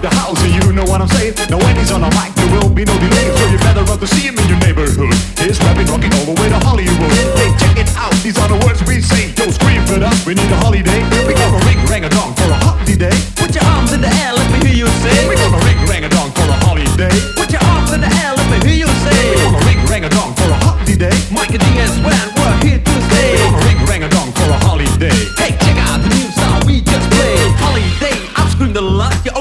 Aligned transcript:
the 0.00 0.08
house 0.16 0.40
and 0.40 0.52
you 0.56 0.72
know 0.72 0.84
what 0.84 1.00
I'm 1.00 1.08
saying. 1.08 1.34
Now 1.52 1.60
when 1.60 1.76
he's 1.76 1.92
on 1.92 2.00
the 2.00 2.10
mic 2.16 2.32
there 2.34 2.48
will 2.56 2.72
be 2.72 2.84
no 2.84 2.96
delay 2.96 3.28
So 3.36 3.44
you 3.52 3.58
better 3.60 3.84
run 3.84 3.98
to 4.00 4.08
see 4.08 4.24
him 4.24 4.36
in 4.38 4.48
your 4.48 4.60
neighborhood. 4.64 5.12
He's 5.36 5.60
rapping, 5.60 5.86
rocking 5.92 6.12
all 6.16 6.26
the 6.32 6.36
way 6.40 6.48
to 6.48 6.58
Hollywood. 6.64 7.12
Hey, 7.36 7.52
check 7.60 7.76
it 7.76 7.90
out, 7.96 8.12
these 8.24 8.36
are 8.40 8.48
the 8.48 8.58
words 8.64 8.80
we 8.88 9.00
say. 9.00 9.28
Yo, 9.36 9.52
scream 9.52 9.84
for 9.84 10.00
us, 10.00 10.24
we 10.24 10.34
need 10.34 10.48
a 10.48 10.56
holiday. 10.56 11.04
We 11.28 11.36
gonna 11.36 11.60
ring, 11.68 11.80
rang 11.84 12.04
a 12.04 12.10
dong 12.10 12.32
for 12.34 12.48
a 12.48 12.56
holiday. 12.56 13.12
Put 13.36 13.54
your 13.54 13.64
arms 13.76 13.92
in 13.92 14.00
the 14.00 14.08
air, 14.24 14.39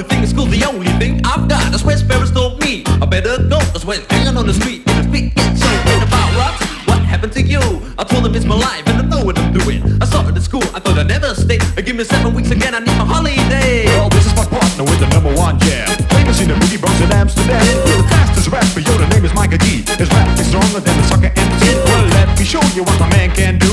only 0.00 0.14
thing 0.16 0.22
is 0.24 0.32
cool, 0.32 0.46
the 0.46 0.64
only 0.64 0.92
thing 0.96 1.20
I've 1.28 1.44
got. 1.44 1.60
That's 1.70 1.84
where 1.84 1.96
Sparrows 1.96 2.32
told 2.32 2.64
me. 2.64 2.84
I 3.02 3.04
better 3.04 3.36
go. 3.52 3.60
That's 3.76 3.84
when 3.84 4.00
hanging 4.08 4.36
on 4.36 4.46
the 4.46 4.54
street. 4.54 4.80
In 4.88 4.96
the 4.96 5.04
street, 5.04 5.34
get 5.36 5.52
so 5.60 5.68
weird 5.84 6.00
about 6.08 6.32
rocks. 6.40 6.64
What 6.88 7.04
happened 7.04 7.32
to 7.36 7.42
you? 7.42 7.60
I 8.00 8.04
told 8.08 8.24
him 8.24 8.34
it's 8.34 8.46
my 8.46 8.56
life 8.56 8.86
and 8.88 8.96
I 8.96 9.04
know 9.04 9.22
what 9.22 9.36
I'm 9.38 9.52
doing. 9.52 9.84
I 10.00 10.06
started 10.06 10.32
at 10.36 10.42
school, 10.42 10.64
I 10.72 10.80
thought 10.80 10.96
I'd 10.96 11.08
never 11.08 11.34
stay. 11.34 11.58
Give 11.84 11.96
me 11.96 12.04
seven 12.04 12.32
weeks 12.32 12.50
again, 12.50 12.74
I 12.74 12.80
need 12.80 12.96
my 12.96 13.04
holiday. 13.04 13.84
Well, 13.92 14.08
this 14.08 14.24
is 14.24 14.32
my 14.32 14.46
partner 14.48 14.84
with 14.84 15.00
the 15.04 15.08
number 15.12 15.34
one 15.36 15.60
jam. 15.60 15.84
Famous 16.16 16.40
in 16.40 16.48
the 16.48 16.56
boogie 16.56 16.80
Bronx 16.80 16.96
in 17.00 17.12
Amsterdam. 17.12 17.60
He's 17.60 18.00
the 18.00 18.08
fastest 18.08 18.48
rapper, 18.48 18.80
yo, 18.80 18.96
the 18.96 19.08
name 19.12 19.24
is 19.24 19.32
Miker 19.36 19.60
G. 19.60 19.84
His 20.00 20.08
rap 20.16 20.32
is 20.40 20.48
stronger 20.48 20.80
than 20.80 20.96
the 20.96 21.04
sucker 21.12 21.32
MC. 21.36 21.76
Well, 21.76 22.08
let 22.16 22.38
me 22.38 22.44
show 22.48 22.64
you 22.72 22.84
what 22.88 22.98
my 23.00 23.08
man 23.10 23.36
can 23.36 23.58
do. 23.58 23.68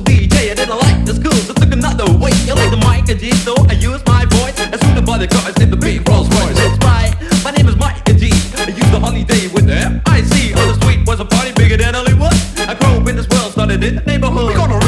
And 0.00 0.08
DJ. 0.08 0.50
I 0.50 0.54
didn't 0.54 0.78
like 0.78 1.04
the 1.04 1.14
school, 1.14 1.32
so 1.32 1.52
took 1.52 1.72
another 1.72 2.06
way. 2.18 2.32
You 2.46 2.54
like 2.54 2.70
the 2.70 2.80
mic 2.80 3.08
and 3.08 3.20
G, 3.20 3.32
so 3.32 3.54
I 3.68 3.72
use 3.72 4.02
my 4.06 4.24
voice. 4.24 4.58
As 4.58 4.80
soon 4.80 4.96
as 4.96 5.02
by 5.02 5.18
the 5.18 5.28
cars 5.28 5.56
in 5.60 5.70
the 5.70 5.76
big 5.76 6.08
Rolls 6.08 6.28
Royce. 6.28 6.56
That's 6.56 6.78
right, 6.84 7.12
my 7.44 7.50
name 7.50 7.68
is 7.68 7.74
Miker 7.76 8.16
G. 8.16 8.32
I 8.56 8.70
use 8.70 8.90
the 8.90 9.00
holiday 9.00 9.48
with 9.48 9.66
the 9.66 9.74
M-I-C. 9.74 10.54
On 10.54 10.68
the 10.68 10.74
street 10.80 11.06
was 11.06 11.20
a 11.20 11.24
party 11.24 11.52
bigger 11.52 11.76
than 11.76 11.94
Hollywood. 11.94 12.32
I 12.68 12.74
grew 12.74 13.00
up 13.00 13.08
in 13.08 13.16
this 13.16 13.28
world, 13.28 13.52
started 13.52 13.82
in 13.84 13.96
the 13.96 14.02
neighborhood. 14.02 14.48
We 14.48 14.54
gonna 14.54 14.79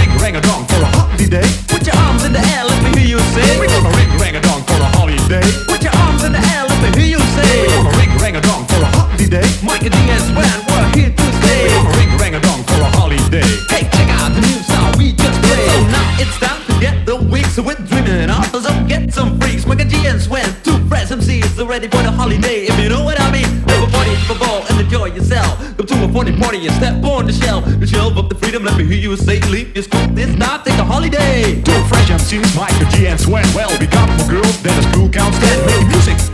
So 17.52 17.62
we're 17.62 17.74
dreaming 17.74 18.30
off 18.30 18.54
us 18.54 18.64
up, 18.64 18.88
get 18.88 19.12
some 19.12 19.38
freaks. 19.38 19.66
Miker 19.66 19.86
G 19.86 20.06
and 20.06 20.18
Sven, 20.18 20.48
two 20.64 20.78
fresh 20.88 21.10
MCs, 21.10 21.58
are 21.58 21.66
ready 21.66 21.86
for 21.86 21.98
the 21.98 22.10
holiday. 22.10 22.64
If 22.64 22.80
you 22.80 22.88
know 22.88 23.04
what 23.04 23.20
I 23.20 23.30
mean, 23.30 23.44
have 23.44 23.86
a 23.86 23.92
party 23.92 24.14
for 24.24 24.38
ball 24.38 24.64
and 24.70 24.80
enjoy 24.80 25.12
yourself. 25.12 25.58
Come 25.76 25.84
to 25.84 26.04
a 26.04 26.08
funny 26.08 26.34
party 26.40 26.66
and 26.66 26.74
step 26.76 27.04
on 27.04 27.26
the 27.26 27.32
shelf. 27.34 27.66
The 27.66 27.86
shelf 27.86 28.16
of 28.16 28.30
the 28.30 28.36
freedom, 28.36 28.64
let 28.64 28.78
me 28.78 28.86
hear 28.86 28.96
you 28.96 29.14
say, 29.18 29.38
leave 29.50 29.76
your 29.76 29.84
school 29.84 30.06
this 30.14 30.34
time, 30.38 30.62
take 30.64 30.78
a 30.78 30.84
holiday. 30.84 31.60
Two 31.60 31.76
fresh 31.92 32.08
MCs, 32.08 32.56
Miker 32.56 32.88
G 32.88 33.06
and 33.06 33.20
Sven. 33.20 33.44
Well, 33.54 33.68
we 33.78 33.86
got 33.86 34.08
more 34.08 34.28
girls 34.30 34.62
than 34.62 34.72
a 34.78 34.82
school 34.90 35.10
counts 35.10 35.38
ten. 35.38 35.66
Making 35.66 35.88
music 35.88 36.31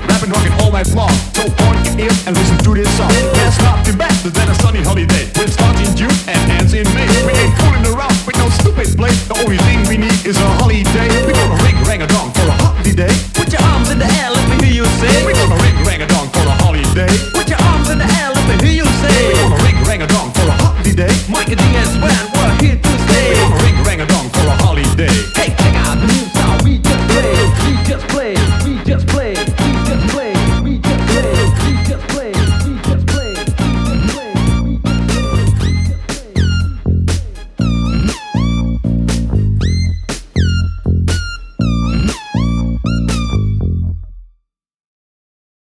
in 14.01 14.07
the 14.07 14.15
air, 14.15 14.31
let 14.31 14.49
me 14.49 14.67
hear 14.67 14.75
you 14.75 14.85
sing. 14.85 15.25
We're 15.25 15.33
gonna 15.33 15.63
ring 15.63 15.85
rang 15.85 16.03
a 16.03 16.07
dong 16.07 16.29
for 16.29 16.45
the 16.45 16.55
holiday. 16.63 17.38